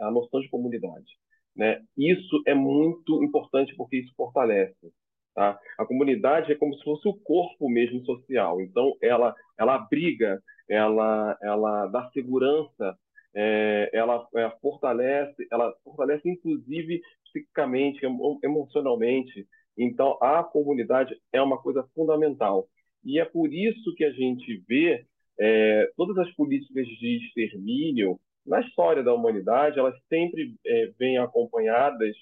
[0.00, 1.18] a noção de comunidade.
[1.56, 1.82] Né?
[1.96, 4.92] Isso é muito importante porque isso fortalece.
[5.34, 5.58] Tá?
[5.78, 8.60] A comunidade é como se fosse o corpo mesmo social.
[8.60, 12.96] Então, ela, ela abriga, ela, ela dá segurança,
[13.34, 18.00] é, ela, ela é, fortalece, ela fortalece inclusive psicicamente,
[18.42, 19.46] emocionalmente.
[19.78, 22.68] Então, a comunidade é uma coisa fundamental.
[23.04, 25.06] E é por isso que a gente vê
[25.38, 32.14] é, todas as políticas de extermínio na história da humanidade, elas sempre é, vêm acompanhadas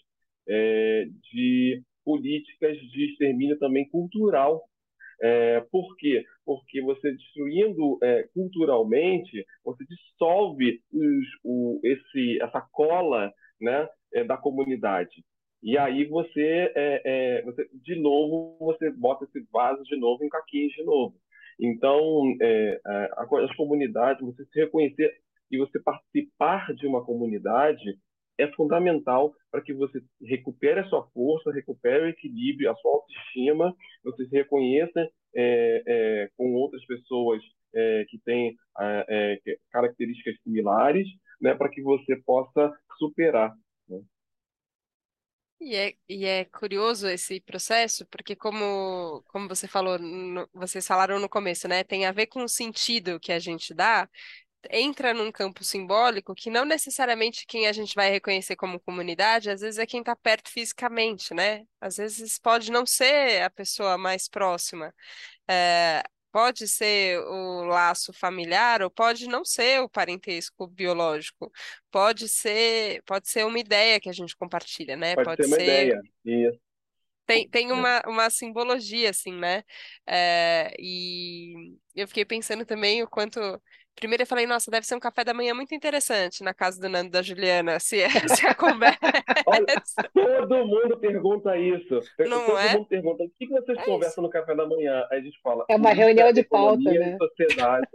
[0.47, 4.63] é, de políticas de extermínio também cultural.
[5.23, 6.23] É, por quê?
[6.45, 14.37] Porque você destruindo é, culturalmente, você dissolve os, o, esse, essa cola né, é, da
[14.37, 15.25] comunidade.
[15.63, 20.73] E aí você, é, você, de novo, você bota esse vaso de novo em caquinhos
[20.73, 21.17] de novo.
[21.59, 22.23] Então,
[23.17, 25.13] as comunidades, você se reconhecer
[25.51, 27.99] e você participar de uma comunidade
[28.39, 33.75] é fundamental para que você recupere a sua força, recupere o equilíbrio, a sua autoestima,
[34.05, 35.01] você se reconheça
[35.35, 37.43] é, é, com outras pessoas
[37.75, 39.41] é, que têm é,
[39.73, 41.09] características similares,
[41.41, 43.53] né, para que você possa superar.
[43.89, 44.01] Né?
[45.61, 51.19] E é, e é curioso esse processo, porque como, como você falou, no, vocês falaram
[51.19, 51.83] no começo, né?
[51.83, 54.09] Tem a ver com o sentido que a gente dá,
[54.71, 59.61] entra num campo simbólico que não necessariamente quem a gente vai reconhecer como comunidade, às
[59.61, 61.65] vezes é quem está perto fisicamente, né?
[61.81, 64.95] Às vezes pode não ser a pessoa mais próxima.
[65.49, 71.51] É, Pode ser o laço familiar ou pode não ser o parentesco biológico.
[71.91, 75.15] Pode ser, pode ser uma ideia que a gente compartilha, né?
[75.15, 75.63] Pode, pode ser uma ser...
[75.63, 76.03] ideia.
[76.25, 76.61] Isso.
[77.25, 79.63] Tem, tem uma, uma simbologia, assim, né?
[80.07, 83.41] É, e eu fiquei pensando também o quanto
[83.99, 86.89] Primeiro eu falei, nossa, deve ser um café da manhã muito interessante na casa do
[86.89, 88.99] Nando da Juliana, se, é, se a conversa.
[89.45, 89.67] Olha,
[90.15, 92.01] todo mundo pergunta isso.
[92.21, 92.73] Não todo é?
[92.75, 94.23] mundo pergunta, o que vocês é conversam isso.
[94.23, 95.05] no café da manhã?
[95.11, 95.65] Aí a gente fala.
[95.69, 97.17] É uma reunião de pauta, né?
[97.19, 97.89] Sociedade.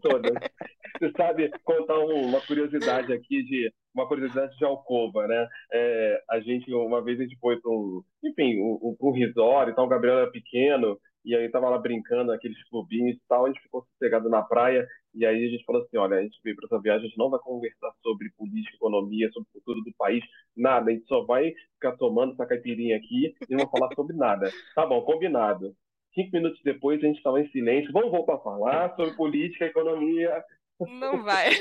[0.00, 0.30] toda.
[0.98, 5.46] Você sabe contar uma curiosidade aqui de uma curiosidade de alcova, né?
[5.72, 9.84] É, a gente uma vez a gente foi para um, enfim, um, um resort, então
[9.84, 13.60] o Gabriel era pequeno e aí tava lá brincando naqueles clubinhos e tal, a gente
[13.60, 16.66] ficou sossegado na praia e aí a gente falou assim, olha, a gente veio para
[16.66, 20.24] essa viagem, a gente não vai conversar sobre política, economia, sobre o futuro do país,
[20.56, 24.16] nada, a gente só vai ficar tomando essa caipirinha aqui e não vai falar sobre
[24.16, 24.50] nada.
[24.76, 25.74] Tá bom, combinado.
[26.14, 30.44] Cinco minutos depois a gente estava em silêncio, vamos voltar a falar sobre política, economia,
[30.80, 31.54] não vai.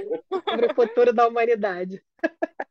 [0.49, 2.03] Sobre o futuro da humanidade.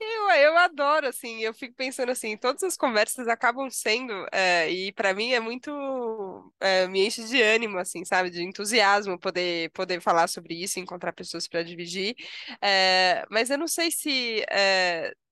[0.01, 4.93] Eu, eu adoro, assim, eu fico pensando assim, todas as conversas acabam sendo, é, e
[4.93, 5.71] para mim é muito,
[6.61, 11.13] é, me enche de ânimo, assim, sabe, de entusiasmo poder, poder falar sobre isso, encontrar
[11.13, 12.17] pessoas para dividir,
[12.61, 14.45] é, mas eu não sei se,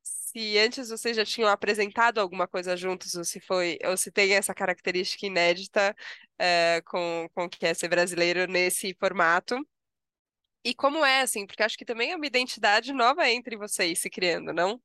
[0.03, 4.35] se antes vocês já tinham apresentado alguma coisa juntos, ou se foi, ou se tem
[4.35, 5.95] essa característica inédita
[6.87, 9.59] com, com o que é ser brasileiro nesse formato,
[10.65, 14.11] e como é, assim, porque acho que também é uma identidade nova entre vocês se
[14.11, 14.81] criando, não?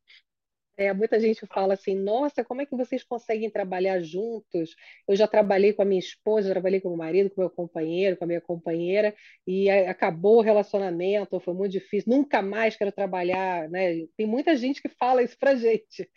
[0.79, 4.75] É, muita gente fala assim, nossa, como é que vocês conseguem trabalhar juntos?
[5.07, 7.45] Eu já trabalhei com a minha esposa, já trabalhei com o meu marido, com o
[7.45, 9.15] meu companheiro, com a minha companheira,
[9.47, 14.05] e acabou o relacionamento, foi muito difícil, nunca mais quero trabalhar, né?
[14.15, 16.07] Tem muita gente que fala isso pra gente.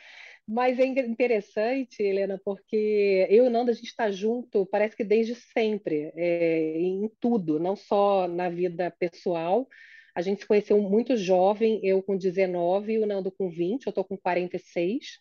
[0.52, 5.04] Mas é interessante, Helena, porque eu e o Nando, a gente está junto, parece que
[5.04, 9.68] desde sempre, é, em tudo, não só na vida pessoal.
[10.12, 13.90] A gente se conheceu muito jovem, eu com 19 e o Nando com 20, eu
[13.90, 15.20] estou com 46.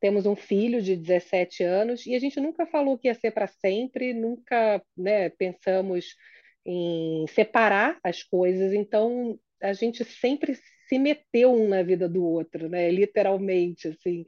[0.00, 3.46] Temos um filho de 17 anos e a gente nunca falou que ia ser para
[3.46, 6.14] sempre, nunca né, pensamos
[6.66, 12.68] em separar as coisas, então a gente sempre se meteu um na vida do outro,
[12.68, 12.90] né?
[12.90, 14.24] Literalmente, assim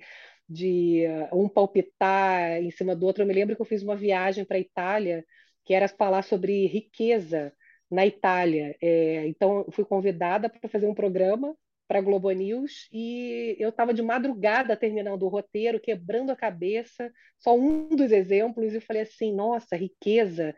[0.49, 3.23] de um palpitar em cima do outro.
[3.23, 5.25] Eu me lembro que eu fiz uma viagem para a Itália
[5.64, 7.53] que era falar sobre riqueza,
[7.90, 8.77] na Itália.
[8.83, 13.92] É, então, fui convidada para fazer um programa para a Globo News e eu estava
[13.92, 19.35] de madrugada terminando o roteiro, quebrando a cabeça, só um dos exemplos, e falei assim:
[19.35, 20.55] nossa, riqueza.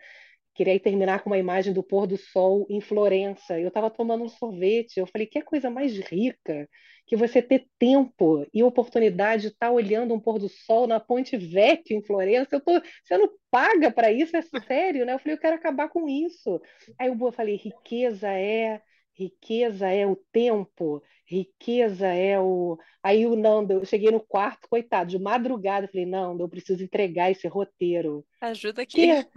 [0.54, 3.58] Queria terminar com uma imagem do pôr do sol em Florença.
[3.58, 4.98] Eu estava tomando um sorvete.
[4.98, 6.68] Eu falei: que coisa mais rica
[7.06, 11.00] que você ter tempo e oportunidade de estar tá olhando um pôr do sol na
[11.00, 12.56] Ponte Vecchio em Florença.
[12.56, 15.14] Eu tô, você não paga para isso, é sério, né?
[15.14, 16.60] Eu falei: eu quero acabar com isso.
[16.98, 18.80] Aí eu falei: riqueza é
[19.14, 22.78] riqueza é o tempo, riqueza é o.
[23.02, 27.30] Aí o Nando, eu cheguei no quarto, coitado, de madrugada, falei, Nando, eu preciso entregar
[27.30, 28.24] esse roteiro.
[28.40, 29.06] Ajuda aqui.
[29.06, 29.28] Que...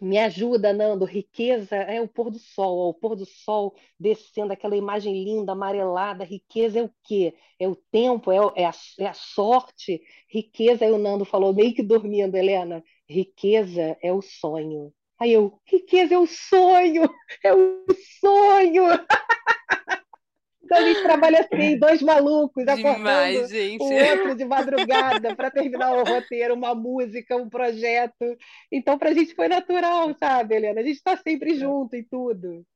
[0.00, 1.04] Me ajuda, Nando.
[1.04, 5.52] Riqueza é o pôr do sol, ó, o pôr do sol descendo, aquela imagem linda,
[5.52, 6.24] amarelada.
[6.24, 7.34] Riqueza é o quê?
[7.58, 10.02] É o tempo, é, é, a, é a sorte.
[10.28, 12.82] Riqueza, aí o Nando falou, meio que dormindo, Helena.
[13.08, 14.92] Riqueza é o sonho.
[15.18, 17.08] Aí eu, riqueza é o sonho,
[17.42, 17.86] é o
[18.20, 18.84] sonho.
[20.66, 23.80] Então a gente trabalha assim, dois malucos, Demais, acordando gente.
[23.80, 28.36] o outro de madrugada para terminar o roteiro, uma música, um projeto.
[28.70, 30.80] Então, para a gente foi natural, sabe, Helena?
[30.80, 31.54] A gente está sempre é.
[31.54, 32.66] junto em tudo.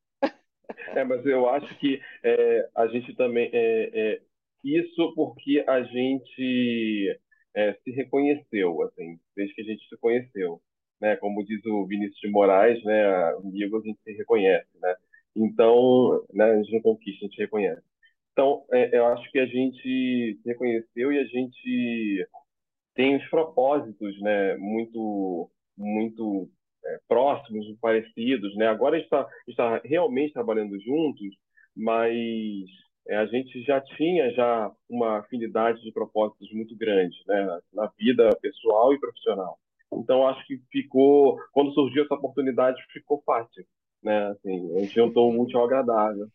[0.95, 3.51] É, mas eu acho que é, a gente também.
[3.53, 4.21] É, é,
[4.63, 7.19] isso porque a gente
[7.57, 10.63] é, se reconheceu, assim, desde que a gente se conheceu.
[11.01, 11.17] Né?
[11.17, 13.05] Como diz o Vinícius de Moraes, né?
[13.43, 14.95] Amigos a gente se reconhece, né?
[15.37, 17.83] Então, né, a gente não conquista, a gente reconhece.
[18.33, 22.29] Então, é, eu acho que a gente se reconheceu e a gente
[22.95, 26.49] tem os propósitos, né, muito, muito
[26.85, 28.67] é, próximos, parecidos, né?
[28.69, 31.35] Agora a gente está tá realmente trabalhando juntos,
[31.77, 32.67] mas
[33.09, 38.29] é, a gente já tinha já uma afinidade de propósitos muito grande, né, na vida
[38.41, 39.59] pessoal e profissional.
[39.93, 43.65] Então acho que ficou, quando surgiu essa oportunidade, ficou fácil
[44.03, 44.29] né?
[44.29, 46.29] Assim, a gente juntou o útil ao agradável.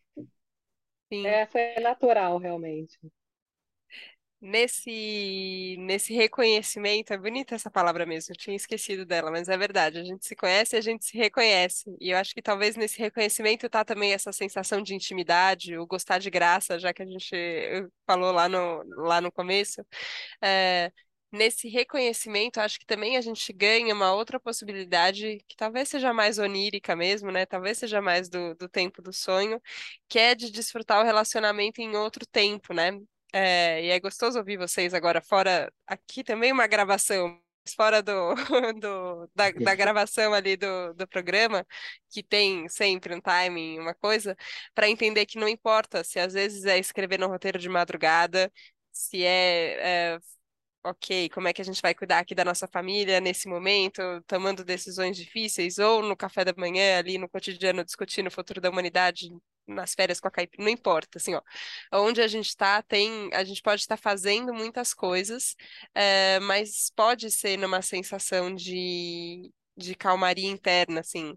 [1.12, 1.26] Sim.
[1.26, 2.98] É, foi natural, realmente.
[4.38, 9.98] Nesse, nesse reconhecimento, é bonita essa palavra mesmo, eu tinha esquecido dela, mas é verdade,
[9.98, 11.96] a gente se conhece e a gente se reconhece.
[11.98, 16.18] E eu acho que talvez nesse reconhecimento tá também essa sensação de intimidade, o gostar
[16.18, 17.34] de graça, já que a gente
[18.06, 19.84] falou lá no, lá no começo.
[20.42, 20.92] É,
[21.32, 26.38] nesse reconhecimento, acho que também a gente ganha uma outra possibilidade, que talvez seja mais
[26.38, 27.46] onírica mesmo, né?
[27.46, 29.60] Talvez seja mais do, do tempo do sonho,
[30.08, 32.92] que é de desfrutar o relacionamento em outro tempo, né?
[33.32, 37.38] É, e é gostoso ouvir vocês agora fora, aqui também uma gravação,
[37.74, 38.34] fora do,
[38.80, 41.66] do da, da, gravação ali do, do programa,
[42.10, 44.36] que tem sempre um timing, uma coisa,
[44.74, 48.50] para entender que não importa se às vezes é escrever no roteiro de madrugada,
[48.92, 50.18] se é, é
[50.90, 54.64] ok, como é que a gente vai cuidar aqui da nossa família nesse momento, tomando
[54.64, 59.30] decisões difíceis, ou no café da manhã, ali no cotidiano, discutindo o futuro da humanidade,
[59.66, 61.42] nas férias com a caipira, não importa, assim, ó.
[61.92, 65.56] Onde a gente está, tem, a gente pode estar fazendo muitas coisas,
[65.94, 71.36] é, mas pode ser numa sensação de, de calmaria interna, assim.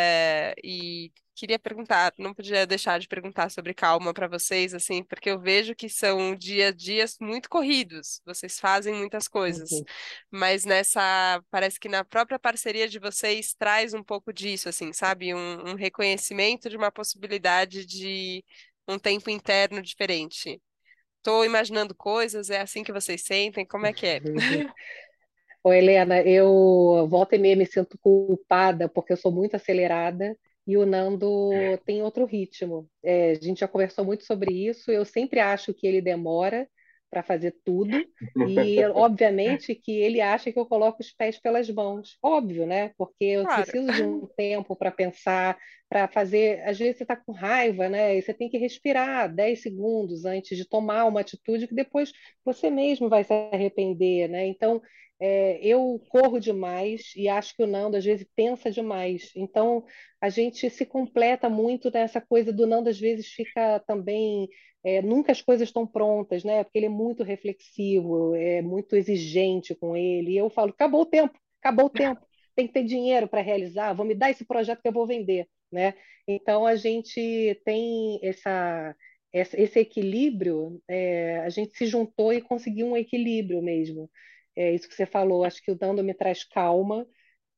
[0.00, 5.28] É, e queria perguntar, não podia deixar de perguntar sobre calma para vocês, assim, porque
[5.28, 9.84] eu vejo que são dia a dias muito corridos, vocês fazem muitas coisas, uhum.
[10.30, 15.34] mas nessa, parece que na própria parceria de vocês traz um pouco disso, assim, sabe?
[15.34, 18.44] Um, um reconhecimento de uma possibilidade de
[18.86, 20.62] um tempo interno diferente.
[21.16, 23.66] Estou imaginando coisas, é assim que vocês sentem?
[23.66, 24.20] Como é que é?
[25.68, 30.34] Ô, Helena, eu volta e meia me sinto culpada porque eu sou muito acelerada
[30.66, 32.88] e o Nando tem outro ritmo.
[33.04, 34.90] É, a gente já conversou muito sobre isso.
[34.90, 36.66] Eu sempre acho que ele demora
[37.10, 38.02] para fazer tudo
[38.48, 42.16] e obviamente que ele acha que eu coloco os pés pelas mãos.
[42.22, 42.92] Óbvio, né?
[42.96, 43.62] Porque eu claro.
[43.62, 46.60] preciso de um tempo para pensar, para fazer.
[46.64, 48.16] Às vezes você está com raiva, né?
[48.16, 52.12] E você tem que respirar 10 segundos antes de tomar uma atitude que depois
[52.44, 54.46] você mesmo vai se arrepender, né?
[54.46, 54.82] Então
[55.20, 59.32] é, eu corro demais e acho que o Nando às vezes pensa demais.
[59.34, 59.84] Então
[60.20, 64.48] a gente se completa muito nessa coisa do Nando às vezes fica também
[64.84, 66.62] é, nunca as coisas estão prontas, né?
[66.64, 70.32] Porque ele é muito reflexivo, é muito exigente com ele.
[70.32, 72.20] E eu falo, acabou o tempo, acabou o tempo.
[72.54, 73.92] Tem que ter dinheiro para realizar.
[73.92, 75.94] Vou me dar esse projeto que eu vou vender, né?
[76.26, 78.94] Então a gente tem essa
[79.32, 84.10] esse equilíbrio, é, a gente se juntou e conseguiu um equilíbrio mesmo
[84.58, 87.06] é isso que você falou, acho que o Dando me traz calma,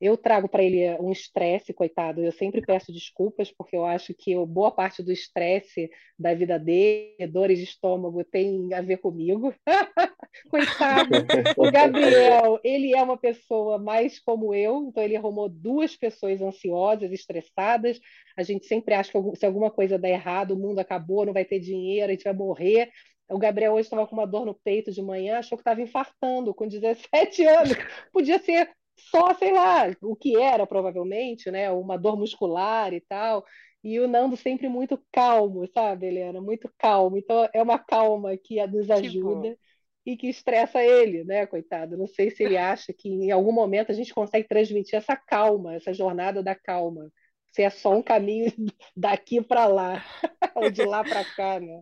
[0.01, 2.21] eu trago para ele um estresse, coitado.
[2.21, 7.27] Eu sempre peço desculpas, porque eu acho que boa parte do estresse da vida dele,
[7.27, 9.53] dores de estômago, tem a ver comigo.
[10.49, 11.11] coitado.
[11.55, 17.11] O Gabriel, ele é uma pessoa mais como eu, então ele arrumou duas pessoas ansiosas,
[17.11, 17.99] estressadas.
[18.35, 21.45] A gente sempre acha que se alguma coisa der errado, o mundo acabou, não vai
[21.45, 22.89] ter dinheiro, a gente vai morrer.
[23.29, 26.53] O Gabriel hoje estava com uma dor no peito de manhã, achou que estava infartando
[26.55, 27.77] com 17 anos.
[28.11, 31.71] Podia ser só, sei lá, o que era provavelmente, né?
[31.71, 33.45] Uma dor muscular e tal.
[33.83, 36.39] E o Nando sempre muito calmo, sabe, Helena?
[36.39, 37.17] Muito calmo.
[37.17, 39.57] Então é uma calma que nos ajuda
[40.05, 41.97] e que estressa ele, né, coitado?
[41.97, 45.75] Não sei se ele acha que em algum momento a gente consegue transmitir essa calma,
[45.75, 47.11] essa jornada da calma.
[47.51, 48.51] Se é só um caminho
[48.95, 50.03] daqui para lá,
[50.55, 51.81] ou de lá para cá, né?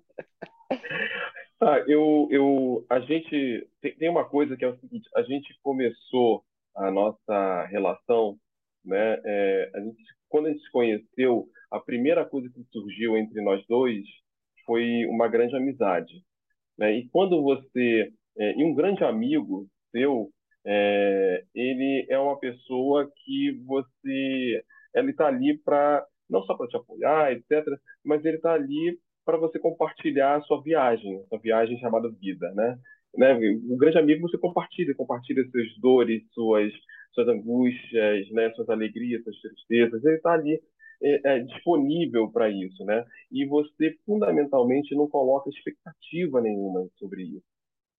[1.62, 5.54] Ah, eu, eu, a gente tem, tem uma coisa que é o seguinte: a gente
[5.62, 6.44] começou
[6.76, 8.38] a nossa relação,
[8.84, 9.20] né?
[9.26, 13.66] É, a gente, quando a gente se conheceu, a primeira coisa que surgiu entre nós
[13.68, 14.04] dois
[14.66, 16.24] foi uma grande amizade,
[16.78, 16.94] né?
[16.94, 20.32] E quando você é, e um grande amigo seu,
[20.66, 24.64] é, ele é uma pessoa que você,
[24.96, 27.66] ele está ali para não só para te apoiar, etc.,
[28.04, 32.52] mas ele está ali para você compartilhar a sua viagem, a sua viagem chamada vida,
[32.54, 32.78] né?
[33.18, 33.34] Né?
[33.70, 36.72] O grande amigo você compartilha, compartilha suas dores, suas,
[37.14, 38.52] suas angústias, né?
[38.52, 40.04] Suas alegrias, suas tristezas.
[40.04, 40.60] Ele está ali
[41.02, 43.06] é, é, disponível para isso, né?
[43.32, 47.46] E você fundamentalmente não coloca expectativa nenhuma sobre isso,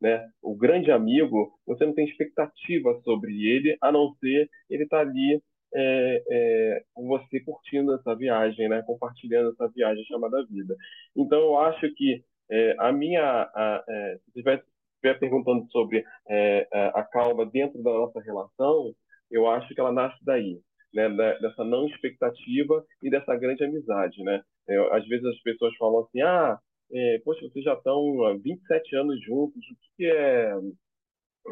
[0.00, 0.28] né?
[0.42, 5.02] O grande amigo, você não tem expectativa sobre ele, a não ser ele estar tá
[5.02, 5.42] ali
[5.72, 8.82] é, é, você curtindo essa viagem, né?
[8.82, 10.76] Compartilhando essa viagem chamada vida.
[11.16, 14.64] Então eu acho que é, a minha, a, é, se tivesse
[15.00, 18.94] estiver perguntando sobre é, a calma dentro da nossa relação,
[19.30, 20.60] eu acho que ela nasce daí,
[20.92, 21.08] né?
[21.40, 24.42] dessa não expectativa e dessa grande amizade, né?
[24.68, 26.58] É, às vezes as pessoas falam assim, ah,
[26.92, 30.52] é, poxa, vocês já estão há 27 anos juntos, o que é,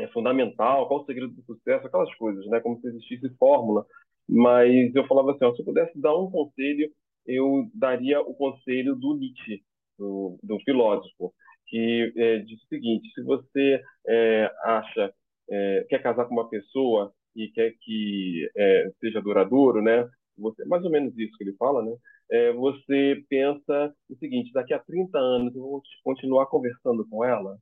[0.01, 2.61] é fundamental, qual o segredo do sucesso, aquelas coisas, né?
[2.61, 3.87] Como se existisse fórmula.
[4.29, 6.91] Mas eu falava assim, ó, se eu pudesse dar um conselho,
[7.27, 9.63] eu daria o conselho do Nietzsche,
[9.99, 11.33] do, do filósofo,
[11.69, 15.13] que é, diz o seguinte: se você é, acha,
[15.51, 20.09] é, quer casar com uma pessoa e quer que é, seja duradouro, né?
[20.39, 21.93] Você, mais ou menos isso que ele fala, né?
[22.31, 27.59] É, você pensa o seguinte: daqui a 30 anos eu vou continuar conversando com ela?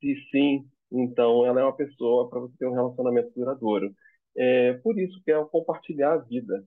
[0.00, 3.94] Se sim, então ela é uma pessoa para você ter um relacionamento duradouro.
[4.36, 6.64] É por isso que é compartilhar a vida.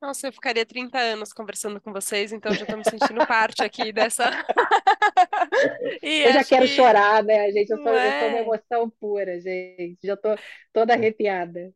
[0.00, 3.92] Nossa, eu ficaria 30 anos conversando com vocês, então já estou me sentindo parte aqui
[3.92, 4.24] dessa.
[6.02, 6.72] eu já quero que...
[6.72, 7.70] chorar, né, gente?
[7.70, 8.06] Eu sou, é...
[8.06, 8.40] eu sou uma é?
[8.40, 9.98] emoção pura, gente.
[10.02, 10.38] Já estou
[10.72, 11.70] toda arrepiada.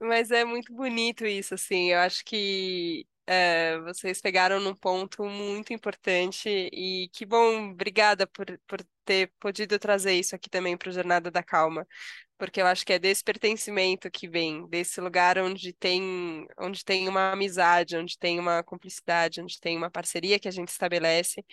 [0.00, 1.90] Mas é muito bonito isso, assim.
[1.90, 8.46] Eu acho que é, vocês pegaram num ponto muito importante e que bom, obrigada por,
[8.66, 11.86] por ter podido trazer isso aqui também para o Jornada da Calma
[12.38, 17.08] porque eu acho que é desse pertencimento que vem, desse lugar onde tem, onde tem
[17.08, 21.44] uma amizade, onde tem uma cumplicidade, onde tem uma parceria que a gente estabelece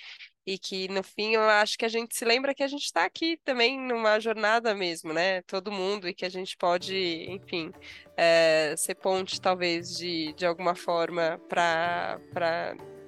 [0.46, 3.06] e que no fim eu acho que a gente se lembra que a gente está
[3.06, 5.42] aqui também numa jornada mesmo, né?
[5.44, 6.96] Todo mundo e que a gente pode,
[7.30, 7.72] enfim,
[8.18, 12.20] é, ser ponte talvez de, de alguma forma para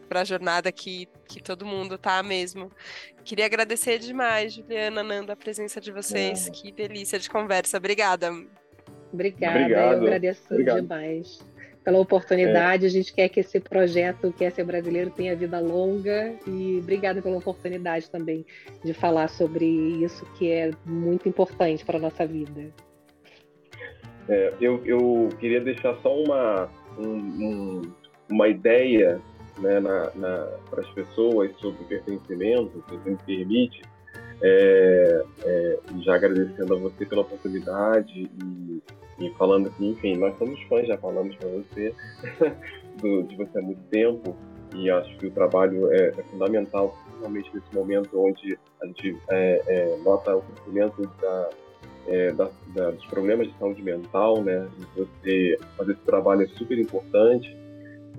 [0.08, 2.72] para a jornada que, que todo mundo tá mesmo.
[3.24, 6.48] Queria agradecer demais, Juliana, Nanda, a presença de vocês.
[6.48, 6.52] É.
[6.52, 7.78] Que delícia de conversa.
[7.78, 8.30] Obrigada.
[9.12, 9.94] Obrigada, Obrigado.
[9.94, 10.82] eu agradeço Obrigado.
[10.82, 11.40] demais
[11.84, 12.86] pela oportunidade.
[12.86, 12.88] É.
[12.88, 17.38] A gente quer que esse projeto Quer Ser Brasileiro tenha vida longa e obrigada pela
[17.38, 18.46] oportunidade também
[18.84, 22.72] de falar sobre isso que é muito importante para a nossa vida.
[24.30, 27.82] É, eu, eu queria deixar só uma, um, um,
[28.30, 29.20] uma ideia
[29.60, 29.82] né,
[30.70, 33.82] para as pessoas sobre pertencimento, se você me permite,
[34.42, 38.82] é, é, já agradecendo a você pela oportunidade e,
[39.28, 41.94] e, falando que, enfim, nós somos fãs, já falamos para você
[43.02, 44.36] do, de você há muito tempo
[44.76, 49.62] e acho que o trabalho é, é fundamental, principalmente nesse momento onde a gente é,
[49.68, 51.50] é, nota o crescimento da,
[52.08, 54.68] é, da, da, dos problemas de saúde mental, né?
[54.96, 57.64] Você fazer esse trabalho é super importante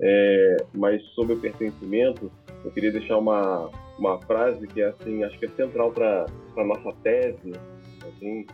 [0.01, 2.31] é, mas sobre o pertencimento,
[2.63, 6.25] eu queria deixar uma, uma frase que é assim, acho que é central para
[6.57, 7.53] a nossa tese,
[8.01, 8.45] assim,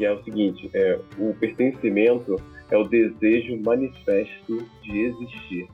[0.00, 2.36] que é o seguinte: é, o pertencimento
[2.70, 5.68] é o desejo manifesto de existir.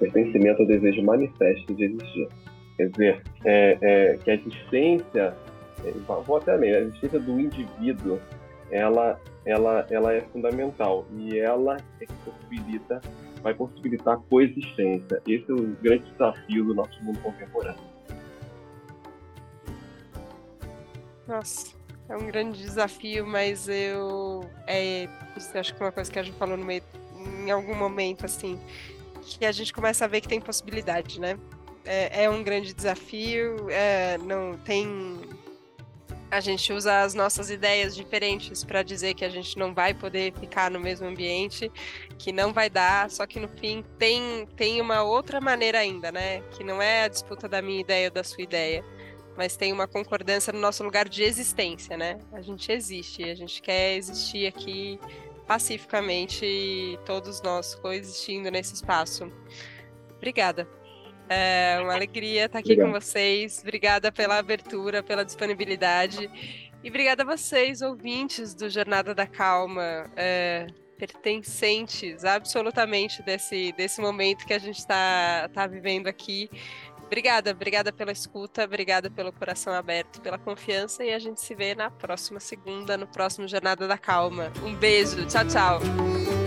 [0.00, 2.28] Pertencimento é o desejo manifesto de existir.
[2.76, 5.36] Quer dizer, é, é, que a existência,
[5.84, 5.90] é,
[6.26, 8.18] vou até ler, a existência do indivíduo
[8.72, 13.00] ela, ela, ela é fundamental e ela é que possibilita,
[13.42, 15.22] vai possibilitar a coexistência.
[15.28, 17.90] Esse é o grande desafio do nosso mundo contemporâneo.
[21.28, 21.79] Nossa,
[22.10, 24.44] é um grande desafio, mas eu.
[24.66, 25.08] É,
[25.54, 26.82] acho que é uma coisa que a gente falou no meio,
[27.44, 28.60] em algum momento, assim,
[29.22, 31.38] que a gente começa a ver que tem possibilidade, né?
[31.84, 35.20] É, é um grande desafio, é, não tem
[36.30, 40.32] a gente usa as nossas ideias diferentes para dizer que a gente não vai poder
[40.34, 41.70] ficar no mesmo ambiente,
[42.18, 46.40] que não vai dar, só que no fim tem, tem uma outra maneira ainda, né?
[46.52, 48.84] Que não é a disputa da minha ideia ou da sua ideia,
[49.40, 52.18] mas tem uma concordância no nosso lugar de existência, né?
[52.30, 55.00] A gente existe, a gente quer existir aqui
[55.46, 59.32] pacificamente, todos nós coexistindo nesse espaço.
[60.14, 60.68] Obrigada.
[61.26, 62.92] É uma alegria estar aqui Obrigado.
[62.92, 63.60] com vocês.
[63.62, 66.30] Obrigada pela abertura, pela disponibilidade.
[66.84, 70.66] E obrigada a vocês, ouvintes do Jornada da Calma, é,
[70.98, 76.50] pertencentes absolutamente desse, desse momento que a gente está tá vivendo aqui.
[77.10, 81.74] Obrigada, obrigada pela escuta, obrigada pelo coração aberto, pela confiança e a gente se vê
[81.74, 84.52] na próxima segunda, no próximo Jornada da Calma.
[84.62, 86.39] Um beijo, tchau, tchau.